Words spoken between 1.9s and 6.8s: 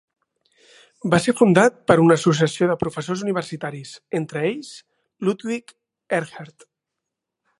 per una associació de professors universitaris, entre ells Ludwig Erhard.